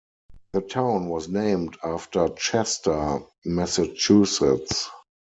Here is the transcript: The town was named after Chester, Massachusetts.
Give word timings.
The 0.53 0.61
town 0.61 1.09
was 1.09 1.27
named 1.27 1.77
after 1.83 2.29
Chester, 2.29 3.19
Massachusetts. 3.45 4.89